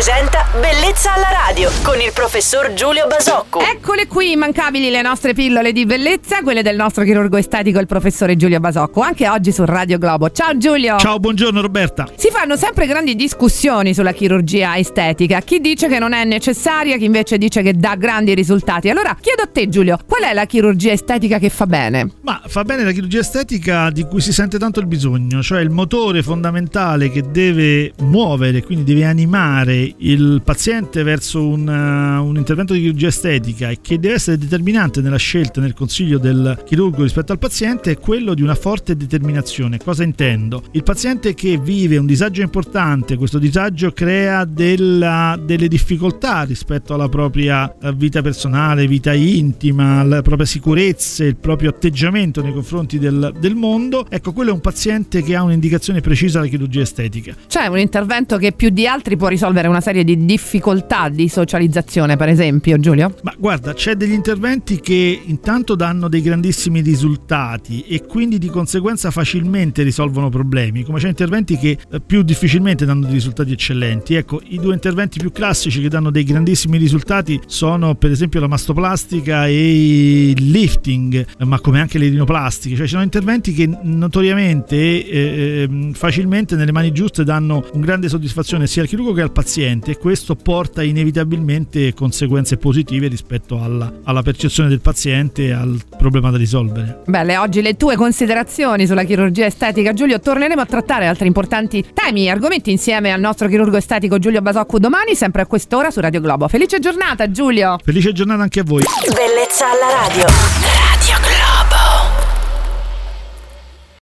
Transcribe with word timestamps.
presenta 0.00 0.46
Bellezza 0.58 1.12
alla 1.12 1.28
radio 1.46 1.70
con 1.82 2.00
il 2.00 2.10
professor 2.14 2.72
Giulio 2.72 3.06
Basocco. 3.06 3.60
Eccole 3.60 4.06
qui, 4.06 4.32
immancabili 4.32 4.88
le 4.88 5.02
nostre 5.02 5.34
pillole 5.34 5.72
di 5.72 5.84
bellezza, 5.84 6.40
quelle 6.40 6.62
del 6.62 6.74
nostro 6.74 7.04
chirurgo 7.04 7.36
estetico, 7.36 7.78
il 7.78 7.86
professore 7.86 8.34
Giulio 8.34 8.58
Basocco, 8.60 9.02
anche 9.02 9.28
oggi 9.28 9.52
su 9.52 9.62
Radio 9.66 9.98
Globo. 9.98 10.30
Ciao 10.30 10.56
Giulio! 10.56 10.96
Ciao, 10.96 11.18
buongiorno 11.18 11.60
Roberta. 11.60 12.08
Si 12.16 12.30
fanno 12.30 12.56
sempre 12.56 12.86
grandi 12.86 13.14
discussioni 13.14 13.92
sulla 13.92 14.12
chirurgia 14.12 14.78
estetica. 14.78 15.40
Chi 15.40 15.60
dice 15.60 15.86
che 15.86 15.98
non 15.98 16.14
è 16.14 16.24
necessaria, 16.24 16.96
chi 16.96 17.04
invece 17.04 17.36
dice 17.36 17.60
che 17.60 17.74
dà 17.74 17.94
grandi 17.94 18.34
risultati. 18.34 18.88
Allora, 18.88 19.14
chiedo 19.20 19.42
a 19.42 19.48
te 19.52 19.68
Giulio, 19.68 19.98
qual 20.06 20.22
è 20.22 20.32
la 20.32 20.46
chirurgia 20.46 20.92
estetica 20.92 21.38
che 21.38 21.50
fa 21.50 21.66
bene? 21.66 22.10
Ma 22.22 22.40
fa 22.46 22.64
bene 22.64 22.84
la 22.84 22.92
chirurgia 22.92 23.20
estetica 23.20 23.90
di 23.90 24.04
cui 24.04 24.22
si 24.22 24.32
sente 24.32 24.58
tanto 24.58 24.80
il 24.80 24.86
bisogno, 24.86 25.42
cioè 25.42 25.60
il 25.60 25.70
motore 25.70 26.22
fondamentale 26.22 27.10
che 27.10 27.22
deve 27.30 27.92
muovere, 28.00 28.62
quindi 28.62 28.84
deve 28.84 29.04
animare 29.04 29.89
il 29.98 30.42
paziente 30.44 31.02
verso 31.02 31.46
un, 31.46 31.66
uh, 31.66 32.24
un, 32.24 32.36
intervento 32.36 32.72
di 32.72 32.80
chirurgia 32.80 33.08
estetica 33.08 33.70
e 33.70 33.78
che 33.80 33.98
deve 33.98 34.14
essere 34.14 34.38
determinante 34.38 35.00
nella 35.00 35.16
scelta, 35.16 35.60
nel 35.60 35.74
consiglio 35.74 36.18
del 36.18 36.62
chirurgo 36.64 37.02
rispetto 37.02 37.32
al 37.32 37.38
paziente, 37.38 37.92
è 37.92 37.98
quello 37.98 38.34
di 38.34 38.42
una 38.42 38.54
forte 38.54 38.96
determinazione. 38.96 39.78
Cosa 39.78 40.02
intendo? 40.02 40.62
Il 40.72 40.82
paziente 40.82 41.34
che 41.34 41.58
vive 41.58 41.96
un 41.96 42.06
disagio 42.06 42.42
importante, 42.42 43.16
questo 43.16 43.38
disagio 43.38 43.92
crea 43.92 44.44
della, 44.44 45.38
delle 45.42 45.68
difficoltà 45.68 46.42
rispetto 46.42 46.94
alla 46.94 47.08
propria 47.08 47.74
eh, 47.80 47.92
vita 47.92 48.22
personale, 48.22 48.86
vita 48.86 49.12
intima, 49.12 50.02
la 50.02 50.22
propria 50.22 50.46
sicurezza, 50.46 51.24
il 51.24 51.36
proprio 51.36 51.70
atteggiamento 51.70 52.42
nei 52.42 52.52
confronti 52.52 52.98
del, 52.98 53.34
del 53.38 53.54
mondo. 53.54 54.06
Ecco, 54.08 54.32
quello 54.32 54.50
è 54.50 54.52
un 54.52 54.60
paziente 54.60 55.22
che 55.22 55.34
ha 55.34 55.42
un'indicazione 55.42 56.00
precisa 56.00 56.38
alla 56.38 56.48
chirurgia 56.48 56.82
estetica. 56.82 57.34
Cioè 57.46 57.66
un 57.66 57.78
intervento 57.78 58.36
che 58.36 58.52
più 58.52 58.70
di 58.70 58.86
altri 58.86 59.16
può 59.16 59.28
risolvere 59.28 59.68
una 59.68 59.79
serie 59.80 60.04
di 60.04 60.24
difficoltà 60.24 61.08
di 61.08 61.28
socializzazione, 61.28 62.16
per 62.16 62.28
esempio, 62.28 62.78
Giulio? 62.78 63.14
Ma 63.22 63.34
guarda, 63.38 63.72
c'è 63.72 63.94
degli 63.94 64.12
interventi 64.12 64.80
che 64.80 65.20
intanto 65.24 65.74
danno 65.74 66.08
dei 66.08 66.22
grandissimi 66.22 66.80
risultati 66.80 67.82
e 67.82 68.04
quindi 68.06 68.38
di 68.38 68.48
conseguenza 68.48 69.10
facilmente 69.10 69.82
risolvono 69.82 70.28
problemi, 70.28 70.84
come 70.84 70.98
c'è 70.98 71.08
interventi 71.08 71.56
che 71.56 71.78
eh, 71.90 72.00
più 72.00 72.22
difficilmente 72.22 72.84
danno 72.84 73.04
dei 73.04 73.14
risultati 73.14 73.52
eccellenti. 73.52 74.14
Ecco, 74.14 74.40
i 74.48 74.58
due 74.58 74.74
interventi 74.74 75.18
più 75.18 75.32
classici 75.32 75.80
che 75.80 75.88
danno 75.88 76.10
dei 76.10 76.24
grandissimi 76.24 76.78
risultati 76.78 77.40
sono 77.46 77.94
per 77.94 78.10
esempio 78.10 78.40
la 78.40 78.48
mastoplastica 78.48 79.46
e 79.46 80.30
il 80.30 80.50
lifting, 80.50 81.26
ma 81.44 81.60
come 81.60 81.80
anche 81.80 81.98
le 81.98 82.08
rinoplastiche, 82.08 82.74
cioè 82.76 82.84
ci 82.84 82.92
sono 82.92 83.02
interventi 83.02 83.52
che 83.52 83.68
notoriamente 83.82 84.76
eh, 84.76 85.62
ehm, 85.62 85.92
facilmente 85.92 86.56
nelle 86.56 86.72
mani 86.72 86.92
giuste 86.92 87.24
danno 87.24 87.64
un 87.72 87.80
grande 87.80 88.08
soddisfazione 88.08 88.66
sia 88.66 88.82
al 88.82 88.88
chirurgo 88.88 89.12
che 89.12 89.22
al 89.22 89.32
paziente 89.32 89.69
e 89.70 89.98
questo 89.98 90.34
porta 90.34 90.82
inevitabilmente 90.82 91.94
conseguenze 91.94 92.56
positive 92.56 93.06
rispetto 93.08 93.62
alla, 93.62 93.92
alla 94.04 94.22
percezione 94.22 94.68
del 94.68 94.80
paziente 94.80 95.46
e 95.46 95.52
al 95.52 95.80
problema 95.96 96.30
da 96.30 96.36
risolvere. 96.36 97.02
Belle, 97.06 97.36
oggi 97.36 97.62
le 97.62 97.76
tue 97.76 97.96
considerazioni 97.96 98.86
sulla 98.86 99.04
chirurgia 99.04 99.46
estetica, 99.46 99.92
Giulio. 99.92 100.18
Torneremo 100.18 100.60
a 100.60 100.66
trattare 100.66 101.06
altri 101.06 101.26
importanti 101.26 101.84
temi 101.94 102.24
e 102.24 102.30
argomenti 102.30 102.70
insieme 102.70 103.12
al 103.12 103.20
nostro 103.20 103.48
chirurgo 103.48 103.76
estetico 103.76 104.18
Giulio 104.18 104.42
Basocco 104.42 104.78
domani, 104.78 105.14
sempre 105.14 105.42
a 105.42 105.46
quest'ora 105.46 105.90
su 105.90 106.00
Radio 106.00 106.20
Globo. 106.20 106.48
Felice 106.48 106.78
giornata, 106.78 107.30
Giulio! 107.30 107.78
Felice 107.82 108.12
giornata 108.12 108.42
anche 108.42 108.60
a 108.60 108.64
voi! 108.64 108.82
Bellezza 109.14 109.66
alla 109.66 110.06
radio! 110.06 110.99